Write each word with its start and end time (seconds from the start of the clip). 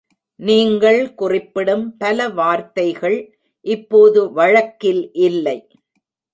நீங்கள் 0.39 1.01
குறிப்பிடும் 1.13 1.85
பல 1.97 2.27
வார்த்தைகள் 2.31 3.17
இப்போது 3.65 4.21
வழக்கில் 4.33 5.03
இல்லை 5.21 5.57